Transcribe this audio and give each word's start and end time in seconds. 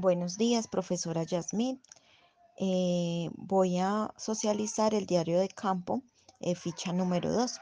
Buenos 0.00 0.38
días, 0.38 0.68
profesora 0.68 1.24
Yasmín. 1.24 1.82
Eh, 2.56 3.30
voy 3.34 3.78
a 3.78 4.14
socializar 4.16 4.94
el 4.94 5.06
diario 5.06 5.40
de 5.40 5.48
campo, 5.48 6.02
eh, 6.38 6.54
ficha 6.54 6.92
número 6.92 7.32
2. 7.32 7.58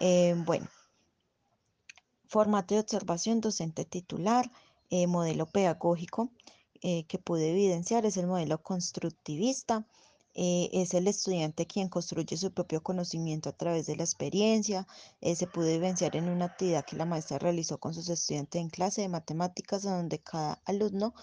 Eh, 0.00 0.34
bueno, 0.44 0.66
formato 2.26 2.74
de 2.74 2.80
observación, 2.80 3.40
docente 3.40 3.84
titular, 3.84 4.50
modelo 5.06 5.46
pedagógico 5.46 6.30
que 6.80 7.20
pude 7.22 7.50
evidenciar 7.50 8.06
es 8.06 8.16
el 8.16 8.26
modelo 8.26 8.60
constructivista. 8.60 9.86
es 10.34 10.94
el 10.94 11.06
estudiante 11.06 11.66
quien 11.66 11.88
construye 11.88 12.36
su 12.36 12.52
propio 12.52 12.82
conocimiento 12.82 13.50
a 13.50 13.56
través 13.56 13.86
de 13.86 13.94
la 13.94 14.02
experiencia. 14.02 14.88
se 15.22 15.46
pudo 15.46 15.68
evidenciar 15.68 16.16
en 16.16 16.28
una 16.28 16.46
actividad 16.46 16.84
que 16.84 16.96
la 16.96 17.04
maestra 17.04 17.38
realizó 17.38 17.78
con 17.78 17.94
sus 17.94 18.08
estudiantes 18.08 18.60
en 18.60 18.68
clase 18.68 19.02
de 19.02 19.08
matemáticas, 19.08 19.82
donde 19.82 20.18
cada 20.18 20.60
alumno 20.64 21.14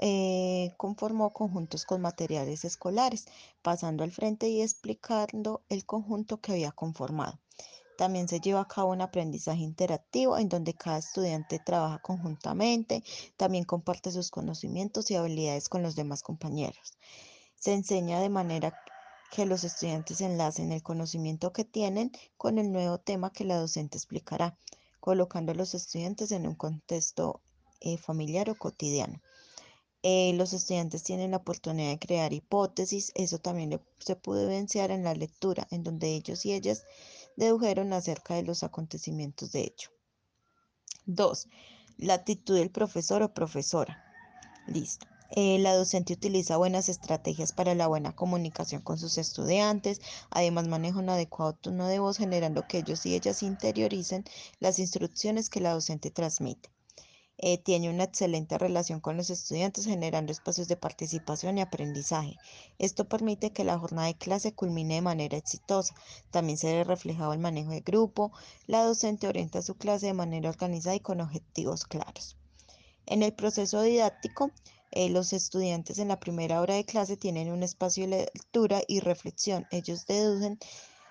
eh, 0.00 0.74
conformó 0.76 1.32
conjuntos 1.32 1.84
con 1.84 2.00
materiales 2.00 2.64
escolares, 2.64 3.26
pasando 3.62 4.04
al 4.04 4.12
frente 4.12 4.48
y 4.48 4.62
explicando 4.62 5.62
el 5.68 5.84
conjunto 5.86 6.40
que 6.40 6.52
había 6.52 6.72
conformado. 6.72 7.38
También 7.96 8.28
se 8.28 8.40
lleva 8.40 8.60
a 8.60 8.68
cabo 8.68 8.92
un 8.92 9.00
aprendizaje 9.00 9.62
interactivo 9.62 10.36
en 10.36 10.50
donde 10.50 10.74
cada 10.74 10.98
estudiante 10.98 11.58
trabaja 11.58 11.98
conjuntamente, 11.98 13.02
también 13.38 13.64
comparte 13.64 14.10
sus 14.10 14.30
conocimientos 14.30 15.10
y 15.10 15.16
habilidades 15.16 15.70
con 15.70 15.82
los 15.82 15.96
demás 15.96 16.22
compañeros. 16.22 16.92
Se 17.58 17.72
enseña 17.72 18.20
de 18.20 18.28
manera 18.28 18.78
que 19.30 19.46
los 19.46 19.64
estudiantes 19.64 20.20
enlacen 20.20 20.72
el 20.72 20.82
conocimiento 20.82 21.52
que 21.52 21.64
tienen 21.64 22.12
con 22.36 22.58
el 22.58 22.70
nuevo 22.70 22.98
tema 22.98 23.32
que 23.32 23.44
la 23.44 23.58
docente 23.58 23.96
explicará, 23.96 24.58
colocando 25.00 25.52
a 25.52 25.54
los 25.54 25.74
estudiantes 25.74 26.32
en 26.32 26.46
un 26.46 26.54
contexto 26.54 27.40
eh, 27.80 27.96
familiar 27.96 28.50
o 28.50 28.54
cotidiano. 28.56 29.20
Eh, 30.08 30.34
los 30.34 30.52
estudiantes 30.52 31.02
tienen 31.02 31.32
la 31.32 31.38
oportunidad 31.38 31.90
de 31.90 31.98
crear 31.98 32.32
hipótesis, 32.32 33.10
eso 33.16 33.40
también 33.40 33.80
se 33.98 34.14
pudo 34.14 34.42
evidenciar 34.42 34.92
en 34.92 35.02
la 35.02 35.14
lectura, 35.14 35.66
en 35.72 35.82
donde 35.82 36.14
ellos 36.14 36.46
y 36.46 36.52
ellas 36.52 36.84
dedujeron 37.34 37.92
acerca 37.92 38.36
de 38.36 38.44
los 38.44 38.62
acontecimientos 38.62 39.50
de 39.50 39.62
hecho. 39.62 39.90
2. 41.06 41.48
La 41.96 42.14
actitud 42.14 42.54
del 42.56 42.70
profesor 42.70 43.20
o 43.24 43.34
profesora. 43.34 44.04
Listo. 44.68 45.08
Eh, 45.30 45.58
la 45.58 45.74
docente 45.74 46.12
utiliza 46.12 46.56
buenas 46.56 46.88
estrategias 46.88 47.52
para 47.52 47.74
la 47.74 47.88
buena 47.88 48.14
comunicación 48.14 48.82
con 48.82 48.98
sus 48.98 49.18
estudiantes, 49.18 50.00
además 50.30 50.68
maneja 50.68 51.00
un 51.00 51.08
adecuado 51.08 51.54
tono 51.54 51.88
de 51.88 51.98
voz 51.98 52.16
generando 52.16 52.68
que 52.68 52.78
ellos 52.78 53.04
y 53.06 53.16
ellas 53.16 53.42
interioricen 53.42 54.24
las 54.60 54.78
instrucciones 54.78 55.50
que 55.50 55.60
la 55.60 55.72
docente 55.72 56.12
transmite. 56.12 56.75
Eh, 57.38 57.58
tiene 57.58 57.90
una 57.90 58.04
excelente 58.04 58.56
relación 58.56 59.00
con 59.00 59.18
los 59.18 59.28
estudiantes, 59.28 59.84
generando 59.84 60.32
espacios 60.32 60.68
de 60.68 60.76
participación 60.76 61.58
y 61.58 61.60
aprendizaje. 61.60 62.38
Esto 62.78 63.08
permite 63.08 63.50
que 63.52 63.64
la 63.64 63.78
jornada 63.78 64.06
de 64.06 64.16
clase 64.16 64.54
culmine 64.54 64.94
de 64.94 65.02
manera 65.02 65.36
exitosa. 65.36 65.94
También 66.30 66.56
se 66.56 66.74
ve 66.74 66.84
reflejado 66.84 67.34
el 67.34 67.38
manejo 67.38 67.72
de 67.72 67.80
grupo. 67.80 68.32
La 68.66 68.84
docente 68.84 69.28
orienta 69.28 69.60
su 69.60 69.74
clase 69.74 70.06
de 70.06 70.14
manera 70.14 70.48
organizada 70.48 70.96
y 70.96 71.00
con 71.00 71.20
objetivos 71.20 71.84
claros. 71.84 72.36
En 73.04 73.22
el 73.22 73.34
proceso 73.34 73.82
didáctico, 73.82 74.50
eh, 74.90 75.10
los 75.10 75.34
estudiantes 75.34 75.98
en 75.98 76.08
la 76.08 76.18
primera 76.18 76.60
hora 76.60 76.74
de 76.74 76.84
clase 76.84 77.18
tienen 77.18 77.52
un 77.52 77.62
espacio 77.62 78.08
de 78.08 78.30
lectura 78.32 78.80
y 78.88 79.00
reflexión. 79.00 79.66
Ellos 79.70 80.06
deducen 80.06 80.58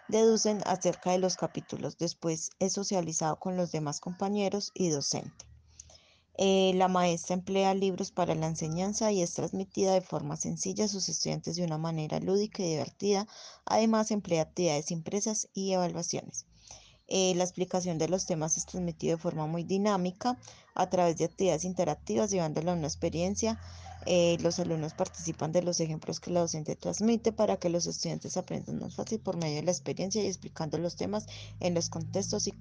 deducen 0.08 0.62
acerca 0.66 1.12
de 1.12 1.20
los 1.20 1.36
capítulos. 1.36 1.98
Después 1.98 2.52
es 2.60 2.74
socializado 2.74 3.38
con 3.38 3.58
los 3.58 3.72
demás 3.72 4.00
compañeros 4.00 4.72
y 4.74 4.90
docente. 4.90 5.46
Eh, 6.38 6.74
la 6.76 6.90
maestra 6.90 7.34
emplea 7.34 7.74
libros 7.74 8.12
para 8.12 8.36
la 8.36 8.48
enseñanza 8.48 9.10
y 9.12 9.22
es 9.22 9.34
transmitida 9.34 9.94
de 9.94 10.02
forma 10.02 10.36
sencilla 10.36 10.86
a 10.86 10.90
sus 10.90 11.08
estudiantes 11.08 11.56
de 11.56 11.64
una 11.64 11.78
manera 11.78 12.20
lúdica 12.20 12.62
y 12.62 12.72
divertida. 12.72 13.26
Además, 13.66 14.12
emplea 14.12 14.42
actividades 14.42 14.92
impresas 14.92 15.48
y 15.54 15.72
evaluaciones. 15.72 16.46
Eh, 17.08 17.36
la 17.36 17.44
explicación 17.44 17.98
de 18.00 18.10
los 18.10 18.26
temas 18.26 18.58
es 18.58 18.66
transmitida 18.66 19.14
de 19.14 19.18
forma 19.18 19.48
muy 19.48 19.64
dinámica 19.64 20.38
a 20.74 20.90
través 20.90 21.18
de 21.18 21.26
actividades 21.26 21.64
interactivas, 21.64 22.32
llevándolo 22.32 22.72
a 22.72 22.76
una 22.76 22.88
experiencia. 22.88 23.60
Eh, 24.06 24.38
los 24.42 24.60
alumnos 24.60 24.94
participan 24.94 25.52
de 25.54 25.64
los 25.64 25.80
ejemplos 25.80 26.20
que 26.20 26.32
la 26.32 26.42
docente 26.42 26.76
transmite 26.76 27.32
para 27.32 27.58
que 27.58 27.70
los 27.70 27.88
estudiantes 27.88 28.36
aprendan 28.36 28.80
más 28.80 28.96
fácil 28.96 29.20
por 29.20 29.38
medio 29.38 29.56
de 29.58 29.64
la 29.64 29.72
experiencia 29.72 30.22
y 30.22 30.28
explicando 30.28 30.78
los 30.80 30.96
temas 30.96 31.28
en 31.60 31.74
los 31.74 31.90
contextos 31.90 32.48
y 32.48 32.54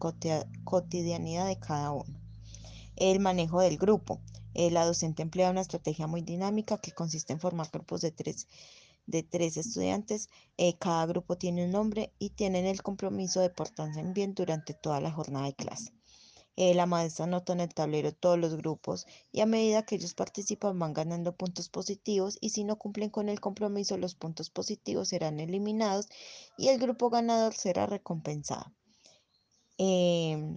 cotidianidad 0.64 1.46
de 1.48 1.58
cada 1.58 1.90
uno. 1.90 2.23
El 2.96 3.20
manejo 3.20 3.60
del 3.60 3.76
grupo. 3.76 4.20
Eh, 4.54 4.70
la 4.70 4.84
docente 4.84 5.22
emplea 5.22 5.50
una 5.50 5.60
estrategia 5.60 6.06
muy 6.06 6.22
dinámica 6.22 6.78
que 6.78 6.92
consiste 6.92 7.32
en 7.32 7.40
formar 7.40 7.68
grupos 7.72 8.00
de 8.00 8.12
tres, 8.12 8.46
de 9.06 9.22
tres 9.22 9.56
estudiantes. 9.56 10.28
Eh, 10.56 10.76
cada 10.78 11.06
grupo 11.06 11.36
tiene 11.36 11.64
un 11.64 11.72
nombre 11.72 12.12
y 12.18 12.30
tienen 12.30 12.66
el 12.66 12.82
compromiso 12.82 13.40
de 13.40 13.50
portarse 13.50 14.02
bien 14.04 14.34
durante 14.34 14.74
toda 14.74 15.00
la 15.00 15.10
jornada 15.10 15.46
de 15.46 15.54
clase. 15.54 15.92
Eh, 16.56 16.72
la 16.74 16.86
maestra 16.86 17.24
anota 17.24 17.52
en 17.52 17.60
el 17.60 17.74
tablero 17.74 18.12
todos 18.12 18.38
los 18.38 18.54
grupos 18.56 19.06
y 19.32 19.40
a 19.40 19.46
medida 19.46 19.84
que 19.84 19.96
ellos 19.96 20.14
participan 20.14 20.78
van 20.78 20.92
ganando 20.92 21.36
puntos 21.36 21.68
positivos 21.68 22.38
y 22.40 22.50
si 22.50 22.62
no 22.62 22.78
cumplen 22.78 23.10
con 23.10 23.28
el 23.28 23.40
compromiso 23.40 23.96
los 23.98 24.14
puntos 24.14 24.50
positivos 24.50 25.08
serán 25.08 25.40
eliminados 25.40 26.06
y 26.56 26.68
el 26.68 26.78
grupo 26.78 27.10
ganador 27.10 27.54
será 27.54 27.86
recompensado. 27.86 28.72
Em, 29.78 30.56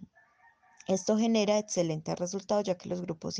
esto 0.87 1.17
genera 1.17 1.57
excelentes 1.57 2.17
resultados 2.17 2.63
ya 2.63 2.77
que 2.77 2.89
los 2.89 3.01
grupos 3.01 3.39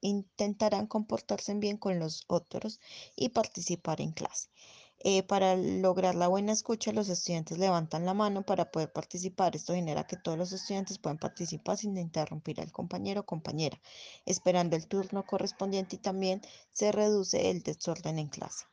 intentarán 0.00 0.86
comportarse 0.86 1.54
bien 1.54 1.78
con 1.78 1.98
los 1.98 2.24
otros 2.28 2.80
y 3.16 3.30
participar 3.30 4.00
en 4.00 4.12
clase. 4.12 4.50
Eh, 5.06 5.22
para 5.22 5.54
lograr 5.56 6.14
la 6.14 6.28
buena 6.28 6.52
escucha, 6.52 6.92
los 6.92 7.10
estudiantes 7.10 7.58
levantan 7.58 8.06
la 8.06 8.14
mano 8.14 8.42
para 8.42 8.70
poder 8.70 8.90
participar. 8.90 9.54
Esto 9.54 9.74
genera 9.74 10.06
que 10.06 10.16
todos 10.16 10.38
los 10.38 10.52
estudiantes 10.52 10.98
puedan 10.98 11.18
participar 11.18 11.76
sin 11.76 11.96
interrumpir 11.98 12.60
al 12.60 12.72
compañero 12.72 13.20
o 13.20 13.26
compañera, 13.26 13.78
esperando 14.24 14.76
el 14.76 14.86
turno 14.86 15.24
correspondiente 15.26 15.96
y 15.96 15.98
también 15.98 16.40
se 16.72 16.90
reduce 16.90 17.50
el 17.50 17.62
desorden 17.62 18.18
en 18.18 18.28
clase. 18.28 18.64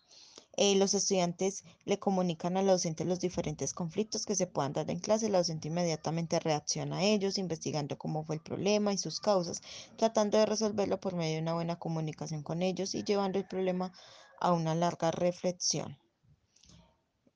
Eh, 0.57 0.75
los 0.75 0.94
estudiantes 0.94 1.63
le 1.85 1.97
comunican 2.00 2.57
a 2.57 2.62
la 2.62 2.73
docente 2.73 3.06
los 3.06 3.19
diferentes 3.19 3.73
conflictos 3.73 4.25
que 4.25 4.35
se 4.35 4.47
puedan 4.47 4.73
dar 4.73 4.89
en 4.89 5.00
clase. 5.00 5.29
La 5.29 5.38
docente 5.39 5.69
inmediatamente 5.69 6.39
reacciona 6.39 6.97
a 6.97 7.03
ellos, 7.03 7.38
investigando 7.38 7.97
cómo 7.97 8.23
fue 8.23 8.35
el 8.35 8.41
problema 8.41 8.94
y 8.94 8.97
sus 8.97 9.19
causas, 9.19 9.61
tratando 9.97 10.38
de 10.38 10.45
resolverlo 10.45 11.00
por 11.00 11.16
medio 11.16 11.35
de 11.35 11.41
una 11.41 11.53
buena 11.53 11.79
comunicación 11.79 12.44
con 12.44 12.61
ellos 12.61 12.95
y 12.95 13.03
llevando 13.03 13.40
el 13.40 13.45
problema 13.47 13.94
a 14.40 14.53
una 14.53 14.75
larga 14.75 15.11
reflexión. 15.11 16.00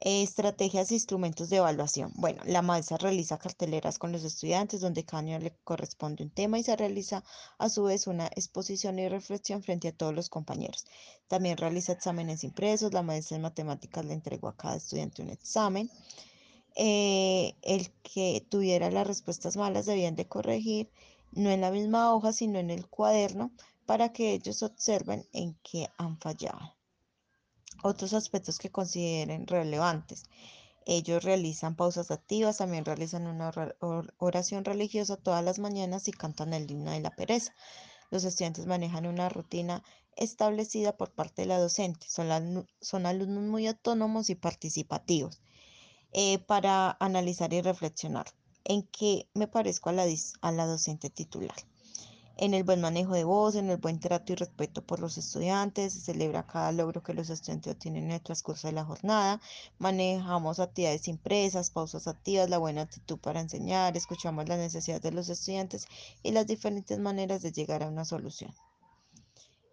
Estrategias 0.02 0.92
e 0.92 0.96
instrumentos 0.96 1.50
de 1.50 1.58
evaluación. 1.58 2.12
Bueno, 2.16 2.42
la 2.46 2.62
maestra 2.62 2.98
realiza 2.98 3.38
carteleras 3.38 3.98
con 3.98 4.12
los 4.12 4.26
estudiantes 4.26 4.82
donde 4.82 5.06
cada 5.06 5.22
año 5.22 5.40
le 5.40 5.56
corresponde 5.64 6.24
un 6.24 6.30
tema 6.30 6.60
y 6.60 6.64
se 6.64 6.76
realiza 6.76 7.24
a 7.58 7.70
su 7.70 7.86
vez 7.86 8.06
una 8.06 8.28
exposición 8.28 9.00
y 9.00 9.08
reflexión 9.08 9.64
frente 9.64 9.88
a 9.88 9.94
todos 9.94 10.14
los 10.14 10.30
compañeros. 10.30 10.86
También 11.30 11.58
realiza 11.58 11.94
exámenes 11.94 12.44
impresos. 12.44 12.94
La 12.94 13.04
maestra 13.04 13.38
en 13.38 13.44
matemáticas 13.44 14.06
le 14.06 14.14
entregó 14.14 14.50
a 14.50 14.58
cada 14.58 14.76
estudiante 14.76 15.22
un 15.22 15.30
examen. 15.30 15.90
Eh, 16.76 17.56
el 17.62 17.90
que 18.04 18.46
tuviera 18.50 18.92
las 18.92 19.08
respuestas 19.08 19.56
malas 19.56 19.86
debían 19.86 20.18
de 20.18 20.28
corregir 20.28 20.90
no 21.32 21.50
en 21.52 21.62
la 21.62 21.72
misma 21.72 22.14
hoja, 22.14 22.34
sino 22.34 22.60
en 22.60 22.70
el 22.70 22.86
cuaderno 22.88 23.52
para 23.86 24.12
que 24.12 24.34
ellos 24.34 24.62
observen 24.62 25.26
en 25.32 25.56
qué 25.64 25.90
han 25.98 26.20
fallado 26.20 26.75
otros 27.84 28.14
aspectos 28.14 28.60
que 28.60 28.72
consideren 28.72 29.48
relevantes. 29.48 30.24
Ellos 30.86 31.24
realizan 31.24 31.76
pausas 31.76 32.12
activas, 32.12 32.58
también 32.58 32.86
realizan 32.86 33.28
una 33.28 33.52
oración 34.18 34.66
religiosa 34.66 35.18
todas 35.18 35.44
las 35.44 35.60
mañanas 35.60 36.08
y 36.08 36.12
cantan 36.12 36.54
el 36.54 36.70
himno 36.70 36.92
de 36.92 37.00
la 37.00 37.12
pereza. 37.12 37.54
Los 38.12 38.24
estudiantes 38.24 38.66
manejan 38.68 39.08
una 39.08 39.30
rutina 39.30 39.84
establecida 40.16 40.96
por 40.96 41.12
parte 41.12 41.42
de 41.42 41.48
la 41.48 41.60
docente. 41.60 42.08
Son, 42.10 43.06
alumnos 43.06 43.44
muy 43.44 43.68
autónomos 43.68 44.30
y 44.30 44.36
participativos. 44.36 45.42
Eh, 46.14 46.40
para 46.40 46.96
analizar 47.00 47.52
y 47.52 47.62
reflexionar 47.62 48.28
en 48.64 48.84
qué 48.84 49.28
me 49.34 49.48
parezco 49.48 49.90
a 49.90 50.52
la 50.52 50.66
docente 50.66 51.10
titular 51.10 51.56
en 52.38 52.54
el 52.54 52.64
buen 52.64 52.82
manejo 52.82 53.14
de 53.14 53.24
voz, 53.24 53.56
en 53.56 53.70
el 53.70 53.78
buen 53.78 54.00
trato 54.00 54.34
y 54.34 54.36
respeto 54.36 54.82
por 54.82 55.00
los 55.00 55.18
estudiantes, 55.18 55.94
se 55.94 56.02
celebra 56.02 56.46
cada 56.46 56.72
logro 56.72 57.02
que 57.04 57.14
los 57.14 57.30
estudiantes 57.30 57.74
obtienen 57.74 58.06
en 58.06 58.12
el 58.12 58.22
transcurso 58.22 58.68
de 58.68 58.74
la 58.74 58.84
jornada, 58.84 59.42
manejamos 59.78 60.60
actividades 60.60 61.08
impresas, 61.08 61.70
pausas 61.70 62.08
activas, 62.08 62.50
la 62.50 62.58
buena 62.58 62.82
actitud 62.82 63.18
para 63.18 63.40
enseñar, 63.40 63.96
escuchamos 63.96 64.50
las 64.50 64.60
necesidades 64.60 65.04
de 65.04 65.12
los 65.12 65.30
estudiantes 65.30 65.88
y 66.24 66.32
las 66.32 66.48
diferentes 66.48 67.00
maneras 67.00 67.42
de 67.42 67.52
llegar 67.52 67.84
a 67.84 67.88
una 67.88 68.06
solución. 68.06 68.54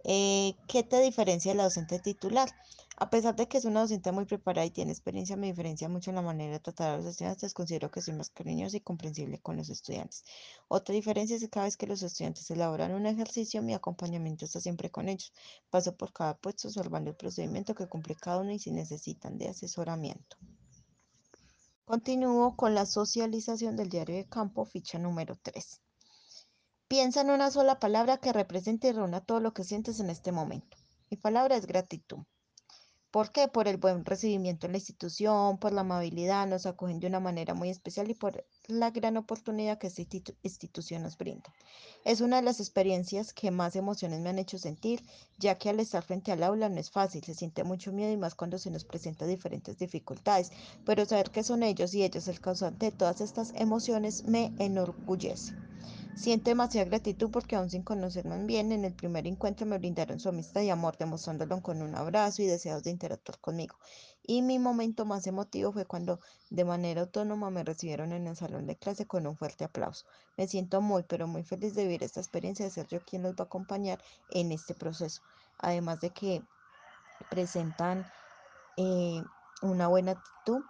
Eh, 0.04 0.54
¿Qué 0.66 0.82
te 0.82 1.00
diferencia 1.00 1.54
la 1.54 1.64
docente 1.64 1.98
titular? 2.00 2.48
A 2.98 3.08
pesar 3.08 3.34
de 3.34 3.48
que 3.48 3.56
es 3.56 3.64
una 3.64 3.80
docente 3.80 4.12
muy 4.12 4.26
preparada 4.26 4.66
y 4.66 4.70
tiene 4.70 4.92
experiencia, 4.92 5.34
me 5.34 5.46
diferencia 5.46 5.88
mucho 5.88 6.10
en 6.10 6.16
la 6.16 6.22
manera 6.22 6.52
de 6.52 6.60
tratar 6.60 6.90
a 6.90 6.96
los 6.98 7.06
estudiantes. 7.06 7.54
Considero 7.54 7.90
que 7.90 8.02
soy 8.02 8.14
más 8.14 8.28
cariñosa 8.28 8.76
y 8.76 8.80
comprensible 8.80 9.40
con 9.40 9.56
los 9.56 9.70
estudiantes. 9.70 10.24
Otra 10.68 10.94
diferencia 10.94 11.36
es 11.36 11.42
que 11.42 11.48
cada 11.48 11.64
vez 11.64 11.78
que 11.78 11.86
los 11.86 12.02
estudiantes 12.02 12.50
elaboran 12.50 12.94
un 12.94 13.06
ejercicio, 13.06 13.62
mi 13.62 13.72
acompañamiento 13.72 14.44
está 14.44 14.60
siempre 14.60 14.90
con 14.90 15.08
ellos. 15.08 15.32
Paso 15.70 15.96
por 15.96 16.12
cada 16.12 16.36
puesto, 16.36 16.68
observando 16.68 17.10
el 17.10 17.16
procedimiento 17.16 17.74
que 17.74 17.88
cumple 17.88 18.14
cada 18.14 18.40
uno 18.40 18.52
y 18.52 18.58
si 18.58 18.70
necesitan 18.70 19.38
de 19.38 19.48
asesoramiento. 19.48 20.36
Continúo 21.86 22.56
con 22.56 22.74
la 22.74 22.86
socialización 22.86 23.74
del 23.74 23.88
diario 23.88 24.16
de 24.16 24.28
campo, 24.28 24.64
ficha 24.66 24.98
número 24.98 25.34
3. 25.42 25.80
Piensa 26.88 27.22
en 27.22 27.30
una 27.30 27.50
sola 27.50 27.80
palabra 27.80 28.18
que 28.18 28.34
represente 28.34 28.88
y 28.88 28.92
reúna 28.92 29.24
todo 29.24 29.40
lo 29.40 29.54
que 29.54 29.64
sientes 29.64 29.98
en 29.98 30.10
este 30.10 30.30
momento. 30.30 30.76
Mi 31.10 31.16
palabra 31.16 31.56
es 31.56 31.66
gratitud. 31.66 32.18
¿Por 33.12 33.30
qué? 33.30 33.46
Por 33.46 33.68
el 33.68 33.76
buen 33.76 34.06
recibimiento 34.06 34.64
en 34.64 34.72
la 34.72 34.78
institución, 34.78 35.58
por 35.58 35.70
la 35.72 35.82
amabilidad, 35.82 36.46
nos 36.46 36.64
acogen 36.64 36.98
de 36.98 37.08
una 37.08 37.20
manera 37.20 37.52
muy 37.52 37.68
especial 37.68 38.10
y 38.10 38.14
por 38.14 38.42
la 38.68 38.90
gran 38.90 39.18
oportunidad 39.18 39.76
que 39.76 39.88
esta 39.88 40.02
institución 40.42 41.02
nos 41.02 41.18
brinda. 41.18 41.52
Es 42.06 42.22
una 42.22 42.36
de 42.36 42.42
las 42.42 42.58
experiencias 42.58 43.34
que 43.34 43.50
más 43.50 43.76
emociones 43.76 44.20
me 44.20 44.30
han 44.30 44.38
hecho 44.38 44.56
sentir, 44.56 45.02
ya 45.38 45.58
que 45.58 45.68
al 45.68 45.80
estar 45.80 46.02
frente 46.02 46.32
al 46.32 46.42
aula 46.42 46.70
no 46.70 46.80
es 46.80 46.90
fácil, 46.90 47.22
se 47.22 47.34
siente 47.34 47.64
mucho 47.64 47.92
miedo 47.92 48.10
y 48.10 48.16
más 48.16 48.34
cuando 48.34 48.58
se 48.58 48.70
nos 48.70 48.86
presentan 48.86 49.28
diferentes 49.28 49.76
dificultades, 49.76 50.50
pero 50.86 51.04
saber 51.04 51.30
que 51.30 51.42
son 51.42 51.62
ellos 51.62 51.92
y 51.92 52.04
ellos 52.04 52.28
el 52.28 52.40
causante 52.40 52.86
de 52.86 52.92
todas 52.92 53.20
estas 53.20 53.52
emociones 53.56 54.24
me 54.24 54.54
enorgullece. 54.58 55.52
Siento 56.14 56.50
demasiada 56.50 56.88
gratitud 56.88 57.30
porque 57.30 57.56
aún 57.56 57.70
sin 57.70 57.82
conocerme 57.82 58.44
bien, 58.44 58.70
en 58.70 58.84
el 58.84 58.94
primer 58.94 59.26
encuentro 59.26 59.66
me 59.66 59.78
brindaron 59.78 60.20
su 60.20 60.28
amistad 60.28 60.60
y 60.60 60.70
amor, 60.70 60.96
demostrándolo 60.98 61.60
con 61.62 61.82
un 61.82 61.94
abrazo 61.94 62.42
y 62.42 62.46
deseos 62.46 62.84
de 62.84 62.90
interactuar 62.90 63.40
conmigo. 63.40 63.76
Y 64.22 64.42
mi 64.42 64.58
momento 64.58 65.04
más 65.04 65.26
emotivo 65.26 65.72
fue 65.72 65.84
cuando 65.84 66.20
de 66.50 66.64
manera 66.64 67.00
autónoma 67.00 67.50
me 67.50 67.64
recibieron 67.64 68.12
en 68.12 68.26
el 68.26 68.36
salón 68.36 68.66
de 68.66 68.76
clase 68.76 69.06
con 69.06 69.26
un 69.26 69.36
fuerte 69.36 69.64
aplauso. 69.64 70.04
Me 70.36 70.46
siento 70.46 70.80
muy, 70.80 71.02
pero 71.02 71.26
muy 71.26 71.42
feliz 71.42 71.74
de 71.74 71.84
vivir 71.84 72.04
esta 72.04 72.20
experiencia, 72.20 72.64
de 72.64 72.70
ser 72.70 72.86
yo 72.86 73.00
quien 73.00 73.22
los 73.22 73.32
va 73.32 73.44
a 73.44 73.44
acompañar 73.44 74.00
en 74.28 74.52
este 74.52 74.74
proceso. 74.74 75.22
Además 75.58 76.00
de 76.00 76.10
que 76.10 76.42
presentan 77.30 78.04
eh, 78.76 79.22
una 79.62 79.88
buena 79.88 80.12
actitud 80.12 80.62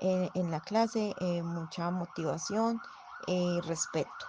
eh, 0.00 0.30
en 0.34 0.50
la 0.50 0.60
clase, 0.60 1.14
eh, 1.18 1.42
mucha 1.42 1.90
motivación 1.90 2.80
y 3.26 3.60
respeto. 3.62 4.26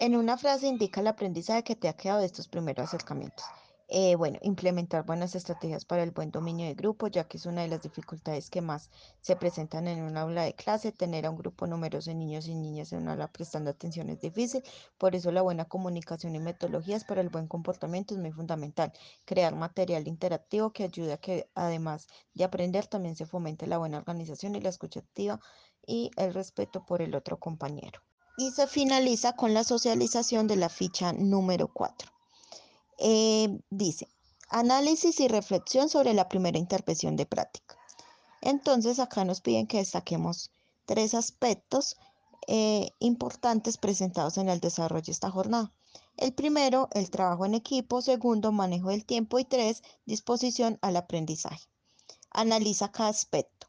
En 0.00 0.14
una 0.14 0.38
frase 0.38 0.68
indica 0.68 1.00
el 1.00 1.08
aprendizaje 1.08 1.64
que 1.64 1.74
te 1.74 1.88
ha 1.88 1.96
quedado 1.96 2.20
de 2.20 2.26
estos 2.26 2.46
primeros 2.46 2.86
acercamientos. 2.86 3.44
Eh, 3.88 4.14
bueno, 4.14 4.38
implementar 4.42 5.04
buenas 5.04 5.34
estrategias 5.34 5.84
para 5.84 6.04
el 6.04 6.12
buen 6.12 6.30
dominio 6.30 6.66
de 6.66 6.74
grupo, 6.74 7.08
ya 7.08 7.24
que 7.24 7.36
es 7.36 7.46
una 7.46 7.62
de 7.62 7.68
las 7.68 7.82
dificultades 7.82 8.48
que 8.48 8.60
más 8.60 8.90
se 9.20 9.34
presentan 9.34 9.88
en 9.88 10.02
un 10.02 10.16
aula 10.16 10.44
de 10.44 10.54
clase. 10.54 10.92
Tener 10.92 11.26
a 11.26 11.30
un 11.30 11.36
grupo 11.36 11.66
numeroso 11.66 12.10
de 12.10 12.14
niños 12.14 12.46
y 12.46 12.54
niñas 12.54 12.92
en 12.92 13.00
una 13.02 13.12
aula 13.14 13.26
prestando 13.32 13.70
atención 13.70 14.08
es 14.08 14.20
difícil, 14.20 14.62
por 14.98 15.16
eso 15.16 15.32
la 15.32 15.42
buena 15.42 15.64
comunicación 15.64 16.36
y 16.36 16.38
metodologías 16.38 17.02
para 17.02 17.20
el 17.20 17.28
buen 17.28 17.48
comportamiento 17.48 18.14
es 18.14 18.20
muy 18.20 18.30
fundamental. 18.30 18.92
Crear 19.24 19.56
material 19.56 20.06
interactivo 20.06 20.72
que 20.72 20.84
ayude 20.84 21.14
a 21.14 21.18
que, 21.18 21.50
además 21.56 22.06
de 22.34 22.44
aprender, 22.44 22.86
también 22.86 23.16
se 23.16 23.26
fomente 23.26 23.66
la 23.66 23.78
buena 23.78 23.98
organización 23.98 24.54
y 24.54 24.60
la 24.60 24.68
escucha 24.68 25.00
activa 25.00 25.40
y 25.84 26.12
el 26.16 26.34
respeto 26.34 26.86
por 26.86 27.02
el 27.02 27.16
otro 27.16 27.40
compañero 27.40 28.00
y 28.38 28.52
se 28.52 28.68
finaliza 28.68 29.34
con 29.34 29.52
la 29.52 29.64
socialización 29.64 30.46
de 30.46 30.56
la 30.56 30.68
ficha 30.68 31.12
número 31.12 31.66
4. 31.68 32.08
Eh, 32.98 33.60
dice, 33.68 34.08
análisis 34.48 35.18
y 35.18 35.26
reflexión 35.26 35.88
sobre 35.88 36.14
la 36.14 36.28
primera 36.28 36.56
intervención 36.56 37.16
de 37.16 37.26
práctica. 37.26 37.76
Entonces 38.40 39.00
acá 39.00 39.24
nos 39.24 39.40
piden 39.40 39.66
que 39.66 39.78
destaquemos 39.78 40.52
tres 40.86 41.14
aspectos 41.14 41.96
eh, 42.46 42.92
importantes 43.00 43.76
presentados 43.76 44.38
en 44.38 44.48
el 44.48 44.60
desarrollo 44.60 45.06
de 45.06 45.12
esta 45.12 45.30
jornada. 45.30 45.72
El 46.16 46.32
primero, 46.32 46.88
el 46.92 47.10
trabajo 47.10 47.44
en 47.44 47.54
equipo. 47.54 48.02
Segundo, 48.02 48.52
manejo 48.52 48.90
del 48.90 49.04
tiempo. 49.04 49.38
Y 49.38 49.44
tres, 49.44 49.82
disposición 50.06 50.78
al 50.82 50.96
aprendizaje. 50.96 51.68
Analiza 52.30 52.90
cada 52.90 53.10
aspecto. 53.10 53.67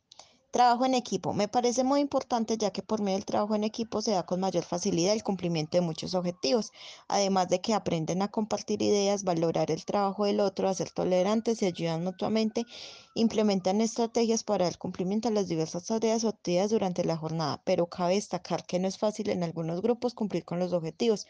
Trabajo 0.51 0.83
en 0.83 0.95
equipo. 0.95 1.31
Me 1.31 1.47
parece 1.47 1.83
muy 1.83 1.99
importante 1.99 2.57
ya 2.57 2.71
que 2.71 2.81
por 2.81 3.01
medio 3.01 3.17
del 3.17 3.25
trabajo 3.25 3.53
en 3.53 3.63
equipo 3.63 4.01
se 4.01 4.11
da 4.13 4.25
con 4.25 4.39
mayor 4.39 4.63
facilidad 4.63 5.13
el 5.13 5.21
cumplimiento 5.21 5.77
de 5.77 5.81
muchos 5.81 6.15
objetivos, 6.15 6.71
además 7.07 7.49
de 7.49 7.61
que 7.61 7.75
aprenden 7.75 8.23
a 8.23 8.29
compartir 8.29 8.81
ideas, 8.81 9.23
valorar 9.23 9.69
el 9.69 9.85
trabajo 9.85 10.25
del 10.25 10.39
otro, 10.39 10.67
a 10.67 10.73
ser 10.73 10.89
tolerantes, 10.89 11.59
se 11.59 11.67
ayudan 11.67 12.03
mutuamente, 12.03 12.65
implementan 13.13 13.79
estrategias 13.79 14.43
para 14.43 14.67
el 14.67 14.79
cumplimiento 14.79 15.29
de 15.29 15.35
las 15.35 15.47
diversas 15.47 15.85
tareas 15.85 16.23
o 16.23 16.29
actividades 16.29 16.71
durante 16.71 17.05
la 17.05 17.15
jornada, 17.15 17.61
pero 17.63 17.85
cabe 17.85 18.15
destacar 18.15 18.65
que 18.65 18.79
no 18.79 18.87
es 18.87 18.97
fácil 18.97 19.29
en 19.29 19.43
algunos 19.43 19.83
grupos 19.83 20.15
cumplir 20.15 20.45
con 20.45 20.57
los 20.57 20.73
objetivos 20.73 21.27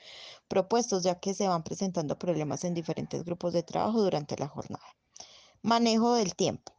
propuestos 0.48 1.04
ya 1.04 1.19
que 1.19 1.33
se 1.33 1.45
van 1.45 1.63
presentando 1.63 2.18
problemas 2.18 2.63
en 2.63 2.74
diferentes 2.74 3.25
grupos 3.25 3.51
de 3.51 3.63
trabajo 3.63 4.01
durante 4.01 4.38
la 4.38 4.48
jornada. 4.48 4.86
Manejo 5.62 6.13
del 6.13 6.36
tiempo. 6.36 6.79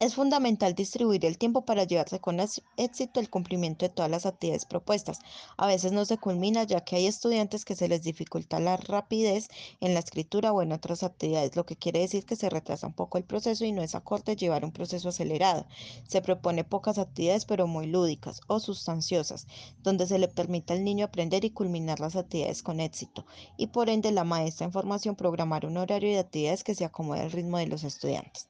Es 0.00 0.14
fundamental 0.14 0.76
distribuir 0.76 1.24
el 1.24 1.38
tiempo 1.38 1.64
para 1.64 1.82
llevarse 1.82 2.20
con 2.20 2.38
éxito 2.38 3.18
el 3.18 3.30
cumplimiento 3.30 3.84
de 3.84 3.88
todas 3.88 4.08
las 4.08 4.26
actividades 4.26 4.64
propuestas. 4.64 5.18
A 5.56 5.66
veces 5.66 5.90
no 5.90 6.04
se 6.04 6.18
culmina 6.18 6.62
ya 6.62 6.84
que 6.84 6.94
hay 6.94 7.08
estudiantes 7.08 7.64
que 7.64 7.74
se 7.74 7.88
les 7.88 8.04
dificulta 8.04 8.60
la 8.60 8.76
rapidez 8.76 9.48
en 9.80 9.94
la 9.94 9.98
escritura 9.98 10.52
o 10.52 10.62
en 10.62 10.70
otras 10.70 11.02
actividades, 11.02 11.56
lo 11.56 11.66
que 11.66 11.74
quiere 11.74 11.98
decir 11.98 12.24
que 12.24 12.36
se 12.36 12.48
retrasa 12.48 12.86
un 12.86 12.92
poco 12.92 13.18
el 13.18 13.24
proceso 13.24 13.64
y 13.64 13.72
no 13.72 13.82
es 13.82 13.96
acorde 13.96 14.36
llevar 14.36 14.64
un 14.64 14.70
proceso 14.70 15.08
acelerado. 15.08 15.66
Se 16.06 16.22
propone 16.22 16.62
pocas 16.62 16.98
actividades 16.98 17.44
pero 17.44 17.66
muy 17.66 17.88
lúdicas 17.88 18.40
o 18.46 18.60
sustanciosas, 18.60 19.48
donde 19.82 20.06
se 20.06 20.20
le 20.20 20.28
permita 20.28 20.74
al 20.74 20.84
niño 20.84 21.06
aprender 21.06 21.44
y 21.44 21.50
culminar 21.50 21.98
las 21.98 22.14
actividades 22.14 22.62
con 22.62 22.78
éxito 22.78 23.26
y 23.56 23.66
por 23.66 23.90
ende 23.90 24.12
la 24.12 24.22
maestra 24.22 24.64
en 24.64 24.72
formación 24.72 25.16
programar 25.16 25.66
un 25.66 25.76
horario 25.76 26.10
de 26.10 26.20
actividades 26.20 26.62
que 26.62 26.76
se 26.76 26.84
acomode 26.84 27.22
al 27.22 27.32
ritmo 27.32 27.58
de 27.58 27.66
los 27.66 27.82
estudiantes. 27.82 28.46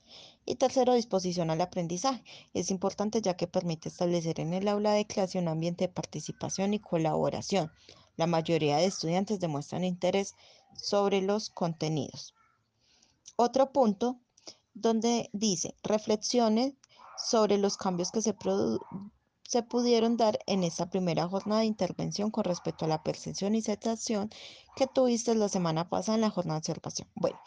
Y 0.50 0.54
tercero, 0.54 0.94
disposición 0.94 1.50
al 1.50 1.60
aprendizaje. 1.60 2.24
Es 2.54 2.70
importante 2.70 3.20
ya 3.20 3.36
que 3.36 3.46
permite 3.46 3.90
establecer 3.90 4.40
en 4.40 4.54
el 4.54 4.66
aula 4.66 4.92
de 4.92 5.06
clase 5.06 5.38
un 5.38 5.46
ambiente 5.46 5.86
de 5.86 5.92
participación 5.92 6.72
y 6.72 6.78
colaboración. 6.78 7.70
La 8.16 8.26
mayoría 8.26 8.78
de 8.78 8.86
estudiantes 8.86 9.40
demuestran 9.40 9.84
interés 9.84 10.32
sobre 10.74 11.20
los 11.20 11.50
contenidos. 11.50 12.34
Otro 13.36 13.72
punto 13.72 14.20
donde 14.72 15.28
dice, 15.34 15.74
reflexiones 15.82 16.72
sobre 17.18 17.58
los 17.58 17.76
cambios 17.76 18.10
que 18.10 18.22
se, 18.22 18.34
se 19.48 19.62
pudieron 19.62 20.18
dar 20.18 20.38
en 20.46 20.62
esta 20.62 20.90
primera 20.90 21.26
jornada 21.26 21.62
de 21.62 21.66
intervención 21.66 22.30
con 22.30 22.44
respecto 22.44 22.84
a 22.84 22.88
la 22.88 23.02
percepción 23.02 23.54
y 23.54 23.62
sensación 23.62 24.28
que 24.76 24.86
tuviste 24.86 25.34
la 25.34 25.48
semana 25.48 25.88
pasada 25.88 26.16
en 26.16 26.20
la 26.20 26.28
jornada 26.28 26.60
de 26.60 26.70
observación. 26.70 27.08
Bueno, 27.14 27.40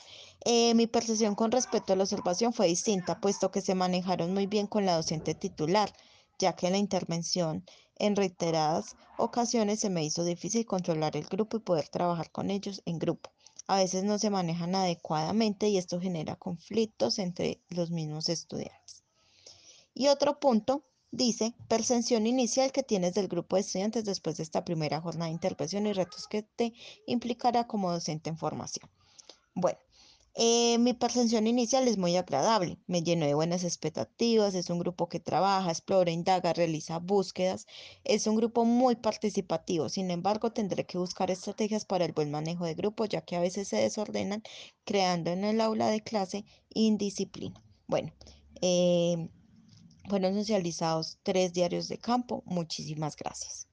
eh, 0.44 0.74
mi 0.74 0.88
percepción 0.88 1.36
con 1.36 1.52
respecto 1.52 1.94
a 1.94 1.96
la 1.96 2.04
observación 2.04 2.54
fue 2.54 2.66
distinta, 2.66 3.22
puesto 3.22 3.52
que 3.52 3.62
se 3.62 3.76
manejaron 3.76 4.34
muy 4.34 4.48
bien 4.48 4.66
con 4.66 4.84
la 4.84 4.96
docente 4.96 5.36
titular, 5.36 5.94
ya 6.40 6.56
que 6.56 6.72
la 6.72 6.80
intervención 6.80 7.64
en 7.98 8.16
reiteradas 8.16 8.96
ocasiones 9.20 9.80
se 9.80 9.92
me 9.92 10.04
hizo 10.04 10.24
difícil 10.24 10.66
controlar 10.66 11.16
el 11.16 11.28
grupo 11.28 11.58
y 11.58 11.60
poder 11.60 11.88
trabajar 11.90 12.32
con 12.32 12.50
ellos 12.50 12.82
en 12.86 12.98
grupo. 12.98 13.30
A 13.68 13.76
veces 13.76 14.04
no 14.04 14.18
se 14.18 14.32
manejan 14.32 14.74
adecuadamente 14.74 15.70
y 15.70 15.78
esto 15.78 16.02
genera 16.02 16.36
conflictos 16.36 17.20
entre 17.20 17.62
los 17.70 17.92
mismos 17.92 18.28
estudiantes. 18.28 19.04
Y 19.94 20.08
otro 20.08 20.40
punto 20.40 20.84
dice, 21.12 21.54
percepción 21.68 22.26
inicial 22.26 22.72
que 22.72 22.84
tienes 22.84 23.14
del 23.14 23.28
grupo 23.28 23.56
de 23.56 23.62
estudiantes 23.62 24.06
después 24.06 24.38
de 24.38 24.44
esta 24.44 24.66
primera 24.66 25.02
jornada 25.02 25.28
de 25.28 25.34
intervención 25.34 25.86
y 25.88 25.94
retos 25.94 26.28
que 26.28 26.44
te 26.44 26.74
implicará 27.06 27.68
como 27.68 27.92
docente 27.92 28.30
en 28.30 28.38
formación. 28.38 28.90
Bueno, 29.54 29.80
eh, 30.34 30.78
mi 30.78 30.94
percepción 30.94 31.46
inicial 31.46 31.90
es 31.90 31.98
muy 31.98 32.16
agradable, 32.16 32.78
me 32.88 33.04
lleno 33.04 33.26
de 33.26 33.34
buenas 33.34 33.66
expectativas, 33.66 34.56
es 34.56 34.70
un 34.70 34.80
grupo 34.80 35.10
que 35.10 35.20
trabaja, 35.20 35.70
explora, 35.70 36.10
indaga, 36.10 36.54
realiza 36.54 37.00
búsquedas, 37.00 37.68
es 38.06 38.28
un 38.28 38.38
grupo 38.38 38.64
muy 38.64 38.96
participativo, 38.96 39.90
sin 39.90 40.10
embargo 40.10 40.54
tendré 40.54 40.86
que 40.86 40.98
buscar 40.98 41.32
estrategias 41.32 41.84
para 41.84 42.06
el 42.06 42.14
buen 42.14 42.32
manejo 42.32 42.64
de 42.66 42.76
grupo, 42.76 43.04
ya 43.06 43.22
que 43.22 43.36
a 43.36 43.42
veces 43.42 43.68
se 43.68 43.76
desordenan, 43.76 44.42
creando 44.86 45.32
en 45.32 45.44
el 45.44 45.60
aula 45.60 45.90
de 45.90 46.02
clase 46.02 46.46
indisciplina. 46.70 47.62
Bueno, 47.88 48.14
eh, 48.62 49.28
fueron 50.12 50.36
socializados 50.36 51.20
tres 51.24 51.54
diarios 51.54 51.88
de 51.88 51.98
campo, 51.98 52.44
muchísimas 52.46 53.16
gracias. 53.16 53.71